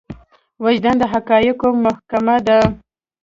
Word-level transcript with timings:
وجدان 0.63 0.95
د 1.01 1.03
حقايقو 1.11 1.67
محکمه 1.83 2.35
ده. 2.47 2.59